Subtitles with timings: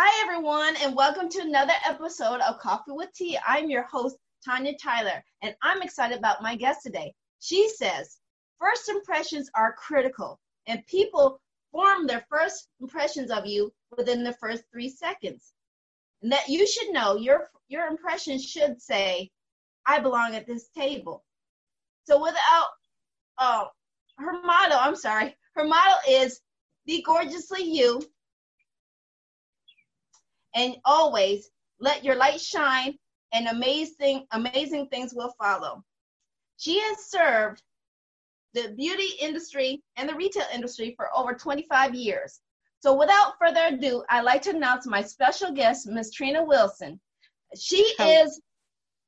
[0.00, 3.36] Hi, everyone, and welcome to another episode of Coffee with Tea.
[3.44, 7.12] I'm your host, Tanya Tyler, and I'm excited about my guest today.
[7.40, 8.18] She says,
[8.60, 10.38] First impressions are critical,
[10.68, 11.40] and people
[11.72, 15.52] form their first impressions of you within the first three seconds.
[16.22, 19.32] And that you should know your, your impression should say,
[19.84, 21.24] I belong at this table.
[22.04, 22.68] So without,
[23.36, 23.64] uh,
[24.18, 26.40] her motto, I'm sorry, her motto is
[26.86, 28.00] be gorgeously you
[30.54, 32.96] and always let your light shine
[33.32, 35.84] and amazing amazing things will follow.
[36.56, 37.62] She has served
[38.54, 42.40] the beauty industry and the retail industry for over 25 years.
[42.80, 46.98] So without further ado, I'd like to announce my special guest, Miss Trina Wilson.
[47.56, 48.22] She Hello.
[48.22, 48.40] is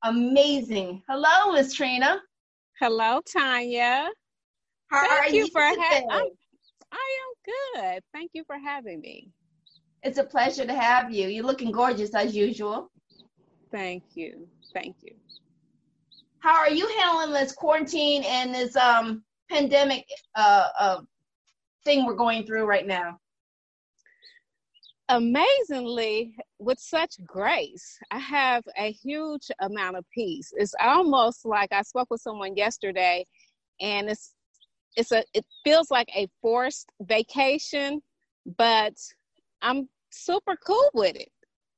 [0.03, 1.01] amazing.
[1.07, 2.21] Hello, Miss Trina.
[2.79, 4.09] Hello, Tanya.
[4.89, 6.09] How Thank you, you for having
[6.91, 8.03] I am good.
[8.13, 9.29] Thank you for having me.
[10.03, 11.27] It's a pleasure to have you.
[11.27, 12.91] You're looking gorgeous as usual.
[13.71, 14.47] Thank you.
[14.73, 15.13] Thank you.
[16.39, 21.01] How are you handling this quarantine and this um pandemic uh, uh
[21.85, 23.19] thing we're going through right now?
[25.09, 30.53] Amazingly, with such grace, I have a huge amount of peace.
[30.55, 33.25] It's almost like I spoke with someone yesterday,
[33.79, 34.33] and it's
[34.95, 38.01] it's a it feels like a forced vacation,
[38.57, 38.93] but
[39.61, 41.31] I'm super cool with it.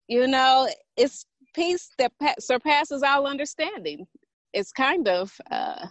[0.07, 0.67] You know,
[0.97, 4.05] it's peace that pa- surpasses all understanding.
[4.53, 5.87] It's kind of uh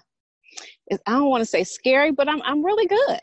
[0.86, 3.20] it's, I don't want to say scary, but I'm I'm really good.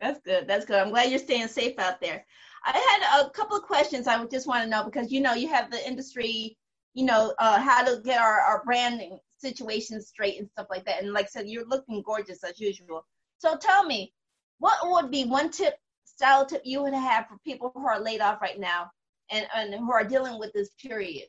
[0.00, 0.46] That's good.
[0.46, 0.76] That's good.
[0.76, 2.24] I'm glad you're staying safe out there.
[2.64, 5.34] I had a couple of questions I would just want to know because you know
[5.34, 6.56] you have the industry,
[6.94, 11.02] you know, uh, how to get our, our branding situation straight and stuff like that.
[11.02, 13.06] And like I said, you're looking gorgeous as usual.
[13.38, 14.12] So tell me,
[14.58, 15.74] what would be one tip,
[16.18, 18.90] style tip you would have for people who are laid off right now
[19.30, 21.28] and, and who are dealing with this period?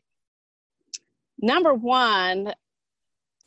[1.40, 2.52] Number one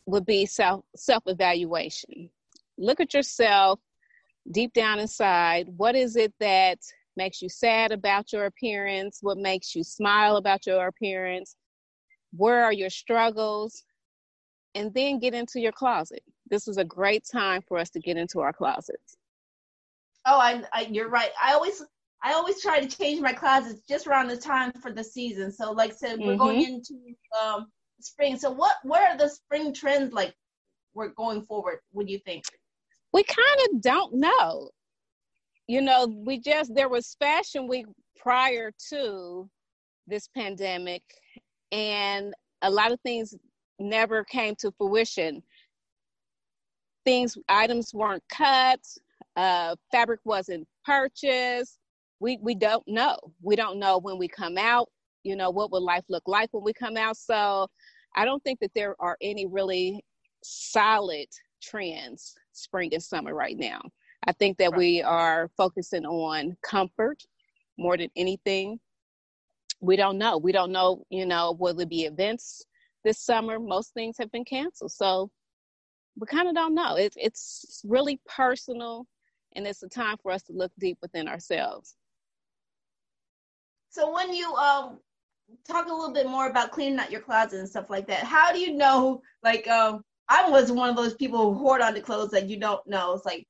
[0.06, 2.30] would be self self evaluation.
[2.78, 3.80] Look at yourself
[4.52, 5.66] deep down inside.
[5.76, 6.78] What is it that
[7.16, 9.18] makes you sad about your appearance?
[9.20, 11.56] What makes you smile about your appearance?
[12.36, 13.84] Where are your struggles?
[14.74, 16.22] and then get into your closet.
[16.48, 19.16] This is a great time for us to get into our closets.
[20.26, 21.30] Oh, I, I you're right.
[21.42, 21.82] I always
[22.22, 25.50] I always try to change my closets just around the time for the season.
[25.52, 26.38] So, like I said, we're mm-hmm.
[26.38, 26.94] going into
[27.42, 27.66] um,
[28.00, 28.38] spring.
[28.38, 30.34] So, what what are the spring trends like?
[30.94, 31.78] We're going forward.
[31.90, 32.44] What do you think?
[33.12, 34.70] We kind of don't know.
[35.66, 39.48] You know, we just there was Fashion Week prior to
[40.06, 41.02] this pandemic,
[41.72, 43.34] and a lot of things
[43.80, 45.42] never came to fruition.
[47.04, 48.78] Things, items weren't cut,
[49.36, 51.78] uh, fabric wasn't purchased.
[52.20, 53.16] We, we don't know.
[53.42, 54.88] We don't know when we come out,
[55.24, 57.16] you know, what will life look like when we come out.
[57.16, 57.66] So
[58.14, 60.04] I don't think that there are any really
[60.42, 61.26] solid
[61.62, 63.80] trends spring and summer right now.
[64.26, 64.78] I think that right.
[64.78, 67.22] we are focusing on comfort
[67.78, 68.78] more than anything.
[69.80, 70.38] We don't know.
[70.38, 72.64] We don't know, you know, will there be events
[73.04, 74.92] this summer, most things have been canceled.
[74.92, 75.30] So
[76.18, 76.96] we kind of don't know.
[76.96, 79.06] It, it's really personal,
[79.54, 81.96] and it's a time for us to look deep within ourselves.
[83.90, 84.98] So when you um
[85.66, 88.52] talk a little bit more about cleaning out your closet and stuff like that, how
[88.52, 89.20] do you know?
[89.42, 92.58] Like, um, I was one of those people who hoard on the clothes that you
[92.58, 93.12] don't know.
[93.12, 93.46] It's like,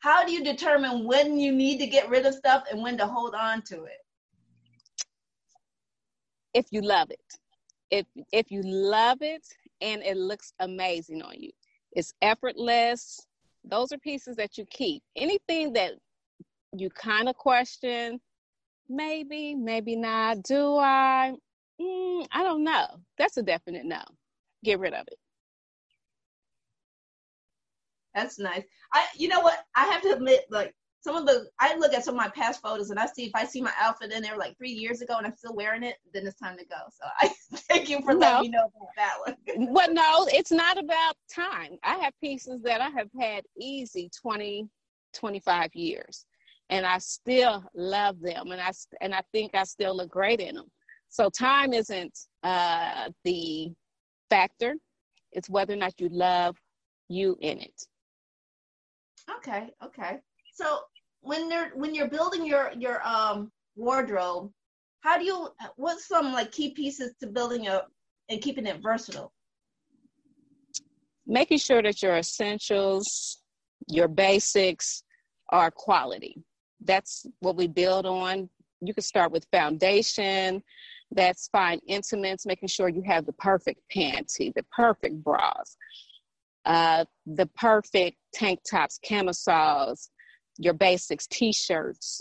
[0.00, 3.06] how do you determine when you need to get rid of stuff and when to
[3.06, 3.98] hold on to it?
[6.54, 7.20] If you love it
[7.94, 9.46] if if you love it
[9.80, 11.50] and it looks amazing on you
[11.92, 13.26] it's effortless
[13.64, 15.02] those are pieces that you keep.
[15.16, 15.92] Anything that
[16.72, 18.20] you kind of question
[18.88, 20.42] maybe maybe not.
[20.42, 21.34] Do i?
[21.80, 22.86] Mm, i don't know.
[23.18, 24.02] That's a definite no.
[24.62, 25.18] Get rid of it.
[28.14, 28.64] That's nice.
[28.92, 29.64] I you know what?
[29.74, 30.74] I have to admit like
[31.04, 33.34] some of the I look at some of my past photos and I see if
[33.34, 35.96] I see my outfit in there like three years ago and I'm still wearing it,
[36.14, 36.76] then it's time to go.
[36.90, 37.28] So I
[37.68, 38.20] thank you for no.
[38.20, 39.36] letting me know about that one.
[39.74, 41.76] well, no, it's not about time.
[41.84, 44.66] I have pieces that I have had easy 20,
[45.12, 46.24] 25 years,
[46.70, 48.70] and I still love them, and I
[49.02, 50.70] and I think I still look great in them.
[51.10, 53.72] So time isn't uh, the
[54.30, 54.76] factor;
[55.32, 56.56] it's whether or not you love
[57.08, 57.86] you in it.
[59.38, 60.18] Okay, okay.
[60.54, 60.78] So
[61.24, 64.50] when you're when you're building your your um wardrobe,
[65.00, 67.82] how do you what's some like key pieces to building a
[68.28, 69.32] and keeping it versatile?
[71.26, 73.42] Making sure that your essentials,
[73.88, 75.02] your basics
[75.48, 76.42] are quality.
[76.82, 78.48] That's what we build on.
[78.82, 80.62] you can start with foundation.
[81.10, 81.80] That's fine.
[81.86, 85.76] Intimates, making sure you have the perfect panty, the perfect bras,
[86.66, 90.10] uh, the perfect tank tops, camisoles,
[90.58, 92.20] your basics, t-shirts,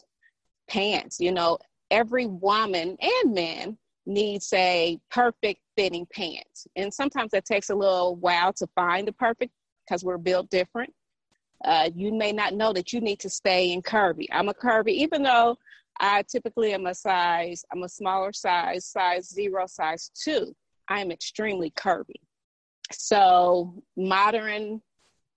[0.68, 1.19] pants.
[1.19, 1.57] You know,
[1.91, 6.68] every woman and man needs a perfect fitting pants.
[6.75, 9.51] And sometimes that takes a little while to find the perfect
[9.85, 10.94] because we're built different.
[11.63, 14.25] Uh, you may not know that you need to stay in curvy.
[14.31, 15.57] I'm a curvy, even though
[16.00, 20.53] I typically am a size, I'm a smaller size, size zero, size two.
[20.89, 22.15] I am extremely curvy.
[22.91, 24.81] So modern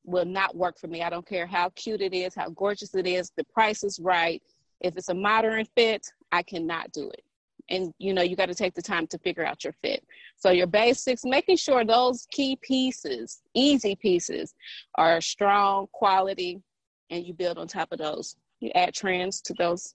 [0.07, 1.03] will not work for me.
[1.03, 4.43] I don't care how cute it is, how gorgeous it is, the price is right.
[4.81, 7.23] If it's a modern fit, I cannot do it.
[7.69, 10.07] And you know, you got to take the time to figure out your fit.
[10.37, 14.55] So your basics, making sure those key pieces, easy pieces,
[14.95, 16.63] are strong quality,
[17.11, 18.37] and you build on top of those.
[18.61, 19.95] You add trends to those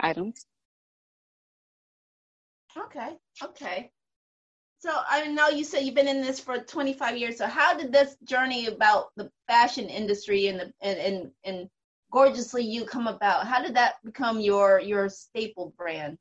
[0.00, 0.46] items.
[2.76, 3.90] Okay, okay.
[4.80, 7.36] So I know you said you've been in this for 25 years.
[7.38, 11.70] So how did this journey about the fashion industry and the and and, and
[12.12, 13.46] gorgeously you come about?
[13.46, 16.16] How did that become your your staple brand?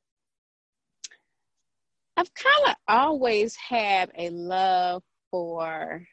[2.17, 6.03] I've kind of always had a love for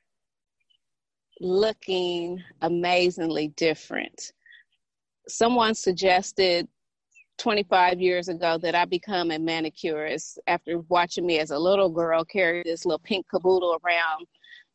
[1.41, 4.32] looking amazingly different.
[5.29, 6.69] Someone suggested
[7.39, 12.25] 25 years ago that I become a manicurist after watching me as a little girl
[12.25, 14.27] carry this little pink caboodle around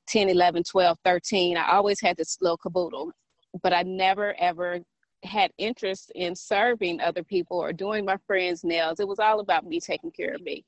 [0.07, 1.57] 10, 11, 12, 13.
[1.57, 3.11] I always had this little caboodle,
[3.63, 4.79] but I never ever
[5.23, 8.99] had interest in serving other people or doing my friends' nails.
[8.99, 10.63] It was all about me taking care of me.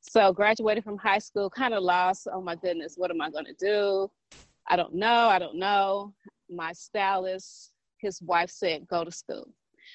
[0.00, 2.26] So graduated from high school, kind of lost.
[2.32, 4.10] Oh my goodness, what am I going to do?
[4.66, 5.28] I don't know.
[5.28, 6.12] I don't know.
[6.50, 9.48] My stylist, his wife said, go to school.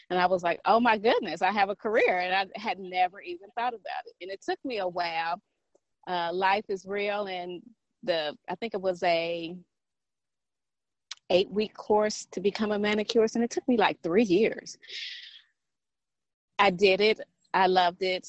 [0.09, 2.19] And I was like, oh my goodness, I have a career.
[2.19, 4.13] And I had never even thought about it.
[4.21, 5.41] And it took me a while.
[6.07, 7.27] Uh, life is real.
[7.27, 7.61] And
[8.03, 9.55] the, I think it was a
[11.29, 13.35] eight week course to become a manicurist.
[13.35, 14.77] And it took me like three years.
[16.57, 17.19] I did it.
[17.53, 18.27] I loved it.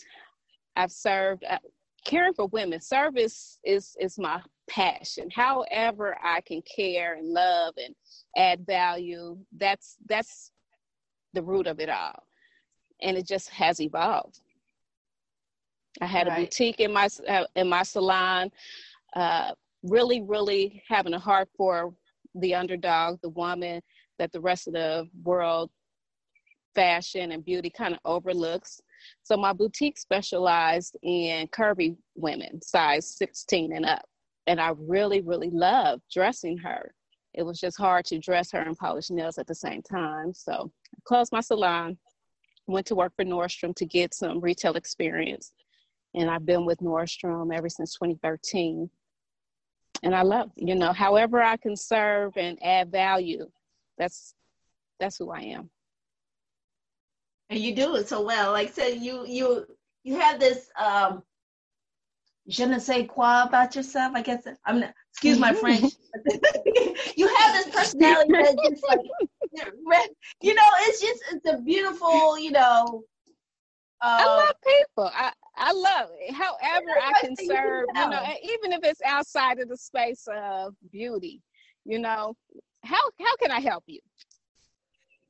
[0.74, 1.58] I've served uh,
[2.04, 2.80] caring for women.
[2.80, 5.28] Service is is my passion.
[5.30, 7.94] However, I can care and love and
[8.36, 9.36] add value.
[9.56, 10.52] That's that's
[11.38, 12.24] the root of it all.
[13.00, 14.40] And it just has evolved.
[16.00, 16.38] I had right.
[16.38, 17.08] a boutique in my
[17.54, 18.50] in my salon,
[19.14, 19.52] uh,
[19.84, 21.94] really, really having a heart for
[22.34, 23.80] the underdog, the woman
[24.18, 25.70] that the rest of the world,
[26.74, 28.80] fashion and beauty kind of overlooks.
[29.22, 34.04] So my boutique specialized in curvy women, size 16 and up,
[34.48, 36.92] and I really, really loved dressing her.
[37.34, 40.32] It was just hard to dress her and polish nails at the same time.
[40.34, 41.98] So I closed my salon,
[42.66, 45.52] went to work for Nordstrom to get some retail experience.
[46.14, 48.90] And I've been with Nordstrom ever since 2013.
[50.02, 53.48] And I love, you know, however I can serve and add value,
[53.98, 54.34] that's
[55.00, 55.70] that's who I am.
[57.50, 58.52] And you do it so well.
[58.52, 59.66] Like I said, you you
[60.04, 61.22] you have this um
[62.48, 64.12] je ne sais quoi about yourself.
[64.14, 65.92] I guess I'm not, excuse my French.
[67.16, 69.00] you have this personality that just like
[70.40, 73.02] you know, it's just it's a beautiful, you know.
[74.00, 75.10] Uh, I love people.
[75.14, 76.32] I I love it.
[76.32, 81.40] However, I can serve, you know, even if it's outside of the space of beauty,
[81.84, 82.34] you know,
[82.84, 84.00] how how can I help you?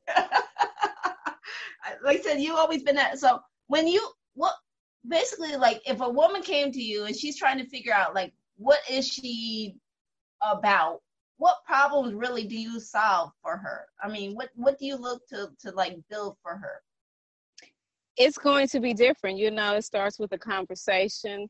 [2.04, 3.18] like I said, you always been that.
[3.18, 4.54] So when you what
[5.06, 8.32] basically like if a woman came to you and she's trying to figure out like
[8.56, 9.76] what is she
[10.42, 11.00] about?
[11.36, 13.86] What problems really do you solve for her?
[14.02, 16.82] I mean what what do you look to to like build for her?
[18.16, 19.38] It's going to be different.
[19.38, 21.48] You know it starts with a conversation.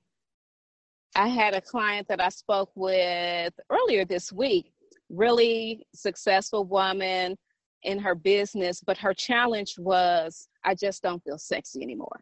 [1.16, 4.72] I had a client that i spoke with earlier this week.
[5.08, 7.36] Really successful woman
[7.84, 12.20] in her business but her challenge was i just don't feel sexy anymore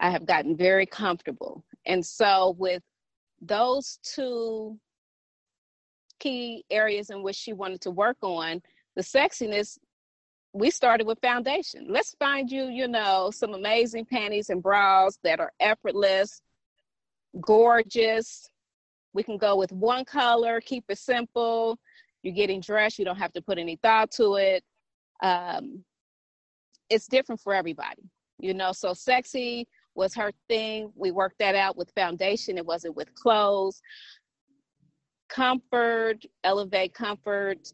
[0.00, 1.64] I have gotten very comfortable.
[1.86, 2.82] And so, with
[3.40, 4.78] those two
[6.18, 8.60] key areas in which she wanted to work on,
[8.96, 9.78] the sexiness,
[10.52, 11.86] we started with foundation.
[11.88, 16.40] Let's find you, you know, some amazing panties and bras that are effortless,
[17.40, 18.48] gorgeous.
[19.12, 21.78] We can go with one color, keep it simple.
[22.22, 24.64] You're getting dressed, you don't have to put any thought to it.
[25.22, 25.84] Um,
[26.90, 30.92] it's different for everybody you know so sexy was her thing.
[30.94, 32.56] We worked that out with foundation.
[32.56, 33.82] It wasn't with clothes.
[35.28, 37.72] Comfort elevate comfort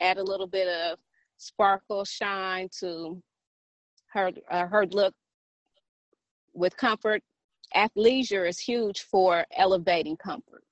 [0.00, 0.98] add a little bit of
[1.38, 3.20] sparkle shine to
[4.12, 5.14] her uh, her look.
[6.54, 7.22] With comfort,
[7.74, 10.64] athleisure is huge for elevating comfort.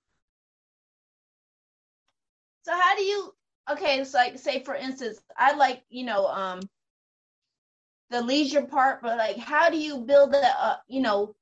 [2.64, 3.32] So how do you
[3.70, 6.60] okay, it's like say for instance, I like, you know, um
[8.10, 11.34] the leisure part, but like how do you build that uh, you know,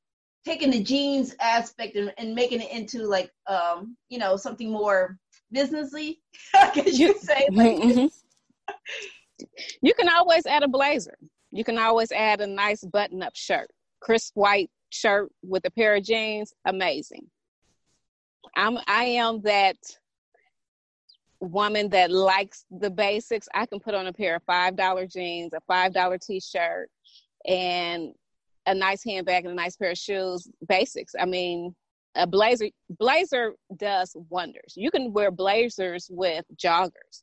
[0.45, 5.19] taking the jeans aspect and, and making it into like um, you know, something more
[5.55, 6.19] businessy,
[6.55, 7.49] I guess you say.
[7.51, 9.47] Like, mm-hmm.
[9.83, 11.17] you can always add a blazer.
[11.51, 13.69] You can always add a nice button up shirt.
[14.01, 17.27] Crisp white shirt with a pair of jeans, amazing.
[18.57, 19.77] I'm I am that
[21.45, 23.49] woman that likes the basics.
[23.55, 26.89] I can put on a pair of five dollar jeans, a five dollar t shirt,
[27.47, 28.13] and
[28.67, 30.49] a nice handbag and a nice pair of shoes.
[30.67, 31.15] Basics.
[31.19, 31.75] I mean,
[32.15, 34.75] a blazer blazer does wonders.
[34.77, 37.23] You can wear blazers with joggers.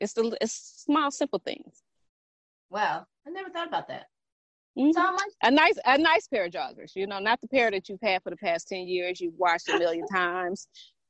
[0.00, 1.82] It's the it's small simple things.
[2.70, 4.06] Wow, I never thought about that.
[4.76, 4.90] Mm-hmm.
[4.92, 7.88] So much- a nice a nice pair of joggers, you know, not the pair that
[7.88, 10.66] you've had for the past ten years, you've washed a million times.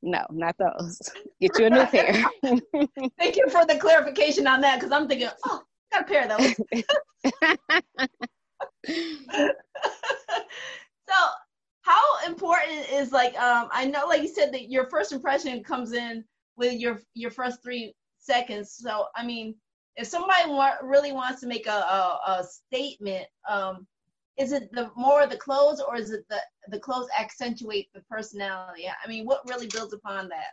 [0.06, 1.00] No, not those.
[1.40, 2.12] Get you a new pair.
[3.18, 6.38] Thank you for the clarification on that, because I'm thinking, oh, got a pair of
[6.38, 6.54] those.
[11.08, 11.14] so
[11.80, 15.94] how important is like um I know like you said that your first impression comes
[15.94, 16.22] in
[16.58, 18.76] with your your first three seconds.
[18.78, 19.54] So I mean,
[19.96, 23.86] if somebody wa- really wants to make a, a, a statement, um,
[24.36, 26.38] is it the more the clothes or is it the
[26.68, 28.84] the clothes accentuate the personality?
[28.88, 30.52] I mean, what really builds upon that?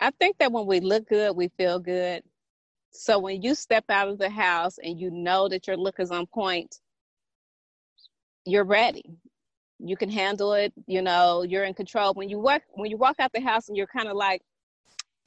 [0.00, 2.22] I think that when we look good, we feel good.
[2.90, 6.10] So when you step out of the house and you know that your look is
[6.10, 6.80] on point,
[8.44, 9.04] you're ready.
[9.78, 12.14] You can handle it, you know, you're in control.
[12.14, 14.42] When you walk when you walk out the house and you're kind of like,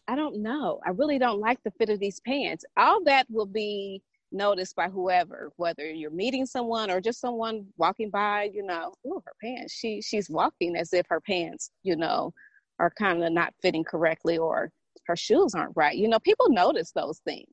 [0.07, 0.79] I don't know.
[0.85, 2.63] I really don't like the fit of these pants.
[2.77, 8.09] All that will be noticed by whoever, whether you're meeting someone or just someone walking
[8.09, 9.73] by, you know, oh, her pants.
[9.73, 12.33] She she's walking as if her pants, you know,
[12.79, 14.71] are kind of not fitting correctly or
[15.05, 15.97] her shoes aren't right.
[15.97, 17.47] You know, people notice those things.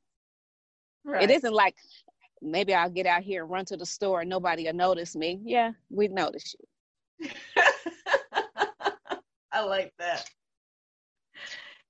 [1.04, 1.22] Right.
[1.22, 1.76] It isn't like
[2.42, 5.40] maybe I'll get out here and run to the store and nobody will notice me.
[5.44, 6.54] Yeah, we notice
[7.20, 7.30] you.
[9.52, 10.28] I like that.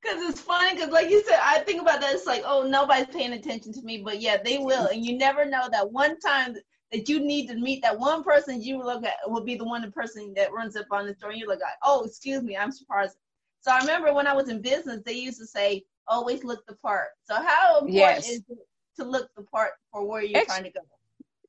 [0.05, 2.15] Cause it's funny, cause like you said, I think about that.
[2.15, 5.47] It's like, oh, nobody's paying attention to me, but yeah, they will, and you never
[5.47, 6.55] know that one time
[6.93, 9.83] that you need to meet that one person you look at will be the one
[9.83, 11.31] the person that runs up on the store.
[11.31, 13.17] And you look like, oh, excuse me, I'm surprised.
[13.61, 16.75] So I remember when I was in business, they used to say, always look the
[16.77, 17.09] part.
[17.23, 18.29] So how important yes.
[18.29, 18.59] is it
[18.99, 20.81] to look the part for where you're Ex- trying to go?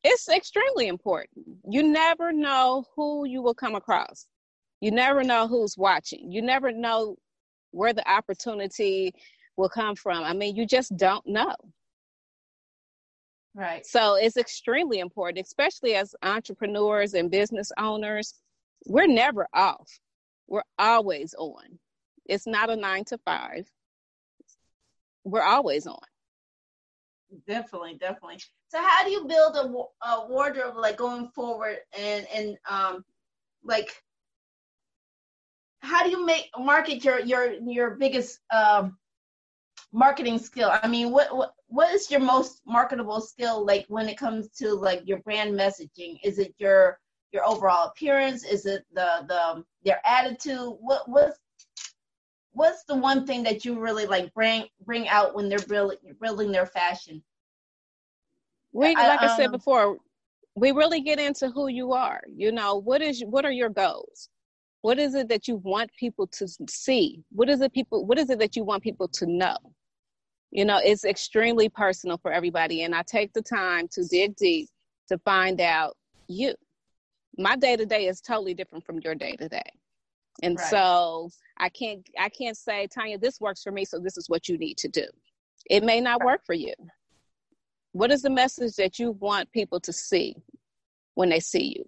[0.03, 1.31] It's extremely important.
[1.69, 4.27] You never know who you will come across.
[4.81, 6.31] You never know who's watching.
[6.31, 7.17] You never know
[7.75, 9.13] where the opportunity
[9.57, 10.23] will come from.
[10.23, 11.55] I mean, you just don't know.
[13.53, 13.85] Right.
[13.85, 18.33] So it's extremely important, especially as entrepreneurs and business owners.
[18.85, 19.99] We're never off.
[20.47, 21.79] We're always on.
[22.25, 23.69] It's not a nine to five.
[25.23, 25.97] We're always on.
[27.47, 28.39] Definitely, definitely.
[28.67, 33.03] So, how do you build a, a wardrobe like going forward, and and um,
[33.63, 34.01] like
[35.85, 38.97] how do you make market your your your biggest um,
[39.93, 40.71] marketing skill?
[40.81, 44.73] I mean, what what what is your most marketable skill like when it comes to
[44.73, 46.17] like your brand messaging?
[46.23, 46.99] Is it your
[47.31, 48.43] your overall appearance?
[48.43, 50.75] Is it the the their attitude?
[50.79, 51.39] What what's
[52.51, 56.51] what's the one thing that you really like bring bring out when they're building building
[56.51, 57.23] their fashion?
[58.71, 59.97] We like I, I said um, before,
[60.55, 62.21] we really get into who you are.
[62.33, 64.29] You know, what is what are your goals?
[64.85, 67.23] What is it that you want people to see?
[67.31, 69.57] What is it people what is it that you want people to know?
[70.51, 74.69] You know it's extremely personal for everybody and i take the time to dig deep
[75.09, 76.53] to find out you.
[77.35, 79.69] My day to day is totally different from your day to day
[80.43, 80.67] and right.
[80.67, 84.47] so i can't i can't say tanya this works for me so this is what
[84.47, 85.07] you need to do.
[85.67, 86.75] It may not work for you.
[87.93, 90.35] What is the message that you want people to see
[91.15, 91.85] when they see you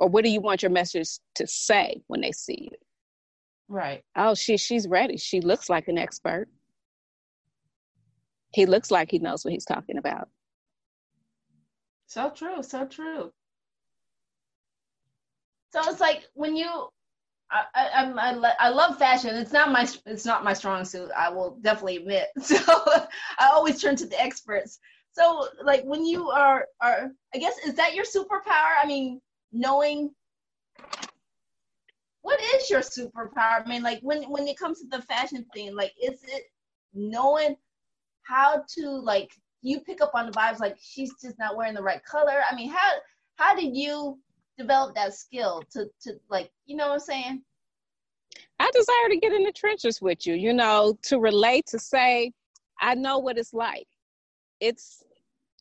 [0.00, 2.76] or what do you want your message to say when they see you
[3.68, 6.48] right oh she she's ready she looks like an expert
[8.52, 10.28] he looks like he knows what he's talking about
[12.06, 13.30] so true so true
[15.72, 16.88] so it's like when you
[17.52, 19.34] I, I, I, I love fashion.
[19.34, 21.10] It's not my it's not my strong suit.
[21.16, 22.28] I will definitely admit.
[22.40, 24.78] So I always turn to the experts.
[25.10, 28.76] So like when you are are I guess is that your superpower?
[28.80, 29.20] I mean,
[29.52, 30.10] knowing
[32.22, 33.64] what is your superpower?
[33.64, 36.44] I mean, like when when it comes to the fashion thing, like is it
[36.94, 37.56] knowing
[38.22, 39.30] how to like
[39.62, 42.42] you pick up on the vibes like she's just not wearing the right color?
[42.50, 42.90] I mean, how
[43.36, 44.18] how did you
[44.58, 47.42] develop that skill to to like you know what I'm saying?
[48.58, 52.32] I desire to get in the trenches with you, you know, to relate, to say,
[52.80, 53.86] I know what it's like.
[54.60, 55.02] It's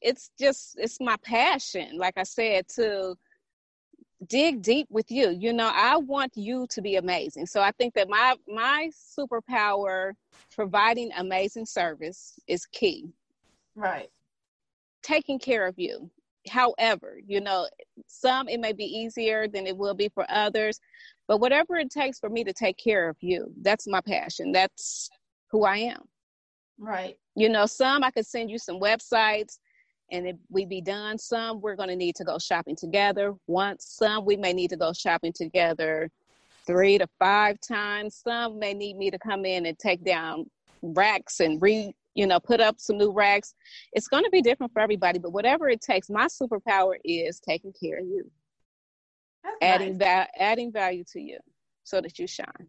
[0.02, 3.16] it's just it's my passion, like I said, to
[4.28, 5.30] dig deep with you.
[5.30, 7.46] You know, I want you to be amazing.
[7.46, 10.14] So I think that my my superpower
[10.54, 13.10] providing amazing service is key.
[13.76, 14.10] Right.
[15.04, 16.10] Taking care of you.
[16.50, 17.68] However, you know,
[18.08, 20.80] some it may be easier than it will be for others,
[21.28, 24.52] but whatever it takes for me to take care of you, that's my passion.
[24.52, 25.10] That's
[25.52, 26.02] who I am.
[26.78, 27.18] Right.
[27.36, 29.60] You know, some I could send you some websites
[30.12, 31.18] and if we be done.
[31.18, 33.86] Some we're going to need to go shopping together once.
[33.86, 36.10] Some we may need to go shopping together
[36.66, 38.16] three to five times.
[38.16, 40.46] Some may need me to come in and take down
[40.82, 43.54] racks and re you know put up some new racks.
[43.94, 47.74] It's going to be different for everybody, but whatever it takes, my superpower is taking
[47.74, 48.30] care of you,
[49.44, 50.28] That's adding nice.
[50.28, 51.40] va- adding value to you,
[51.84, 52.68] so that you shine.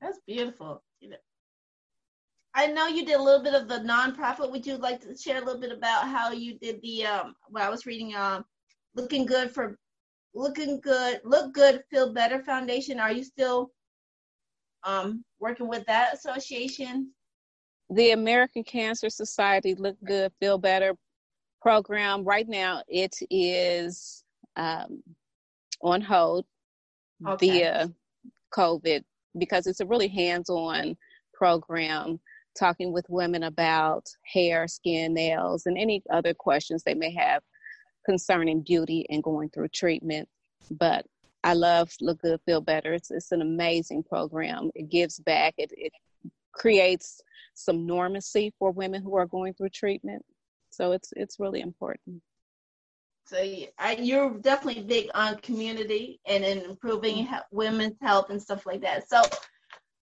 [0.00, 0.82] That's beautiful.
[1.00, 1.16] You know,
[2.54, 4.50] I know you did a little bit of the nonprofit.
[4.50, 7.62] Would you like to share a little bit about how you did the um what
[7.62, 8.44] I was reading um
[8.94, 9.78] looking good for
[10.34, 13.70] looking good look good feel better foundation are you still
[14.82, 17.12] um working with that association
[17.90, 20.96] the American Cancer Society Look Good, Feel Better
[21.60, 22.24] program.
[22.24, 24.24] Right now, it is
[24.56, 25.02] um,
[25.82, 26.46] on hold
[27.26, 27.46] Okay.
[27.46, 27.92] via
[28.54, 29.04] COVID
[29.38, 30.96] because it's a really hands on
[31.32, 32.20] program
[32.58, 37.42] talking with women about hair, skin, nails, and any other questions they may have
[38.04, 40.28] concerning beauty and going through treatment.
[40.70, 41.06] But
[41.42, 42.94] I love Look Good, Feel Better.
[42.94, 44.70] It's, it's an amazing program.
[44.74, 45.92] It gives back, it, it
[46.52, 47.20] creates
[47.54, 50.24] some normacy for women who are going through treatment.
[50.70, 52.20] So it's it's really important.
[53.26, 53.40] so
[53.98, 57.34] you're definitely big on community and in improving mm-hmm.
[57.34, 59.22] he- women's health and stuff like that so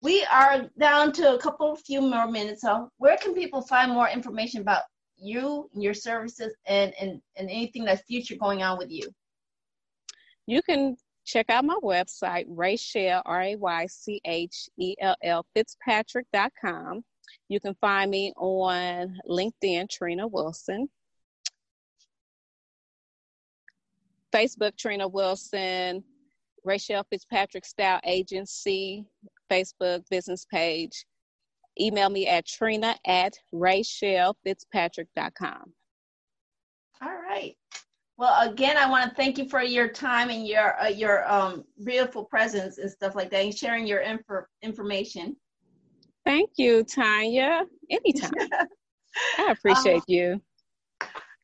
[0.02, 4.10] we are down to a couple few more minutes so where can people find more
[4.10, 4.84] information about
[5.18, 9.08] you and your services and and, and anything that's future going on with you
[10.48, 15.46] You can check out my website, Raychell, R A Y C H E L L,
[15.56, 17.04] Fitzpatrick.com.
[17.48, 20.90] You can find me on LinkedIn, Trina Wilson.
[24.34, 26.04] Facebook, Trina Wilson,
[26.66, 29.06] Raychell Fitzpatrick Style Agency,
[29.52, 31.06] Facebook business page.
[31.80, 35.74] Email me at trina at raychellfitzpatrick.com.
[37.02, 37.56] All right.
[38.18, 41.64] Well, again, I want to thank you for your time and your uh, your um,
[41.84, 45.36] beautiful presence and stuff like that, and sharing your info information.
[46.24, 47.64] Thank you, Tanya.
[47.90, 48.32] Anytime.
[49.40, 50.40] I appreciate you.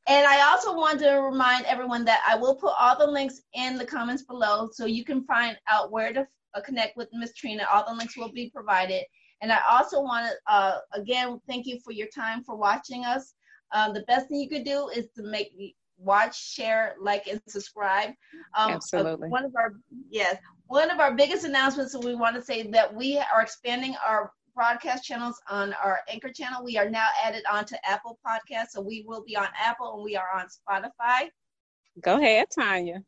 [0.07, 3.77] And I also want to remind everyone that I will put all the links in
[3.77, 7.65] the comments below, so you can find out where to uh, connect with Miss Trina.
[7.71, 9.03] All the links will be provided.
[9.41, 13.33] And I also want to uh, again thank you for your time for watching us.
[13.73, 15.51] Um, the best thing you could do is to make
[15.97, 18.09] watch, share, like, and subscribe.
[18.55, 19.27] Um, Absolutely.
[19.27, 19.73] uh, one of our
[20.09, 23.95] yes, one of our biggest announcements that we want to say that we are expanding
[24.05, 26.63] our broadcast channels on our anchor channel.
[26.65, 30.17] We are now added onto Apple Podcasts, so we will be on Apple and we
[30.17, 31.29] are on Spotify.
[32.01, 33.03] Go ahead, Tanya.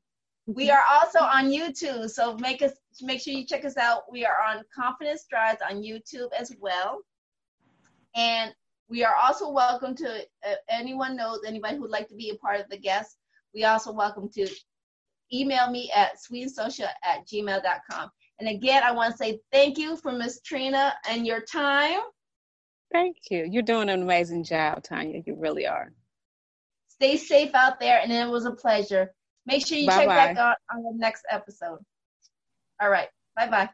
[0.45, 4.03] We are also on YouTube, so make us make sure you check us out.
[4.11, 7.01] We are on Confidence Strides on YouTube as well,
[8.15, 8.53] and
[8.87, 12.59] we are also welcome to uh, anyone knows anybody who'd like to be a part
[12.59, 13.17] of the guest.
[13.55, 14.47] We also welcome to
[15.33, 18.11] email me at sweetsocial at gmail.com.
[18.39, 21.99] And again, I want to say thank you for Miss Trina and your time.
[22.91, 23.47] Thank you.
[23.49, 25.21] You're doing an amazing job, Tanya.
[25.25, 25.91] You really are.
[26.87, 29.13] Stay safe out there, and it was a pleasure.
[29.45, 30.33] Make sure you check Bye-bye.
[30.33, 31.79] back on, on the next episode.
[32.81, 33.09] All right.
[33.35, 33.69] Bye bye.